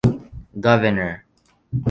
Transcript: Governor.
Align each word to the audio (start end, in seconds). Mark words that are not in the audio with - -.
Governor. 0.59 1.25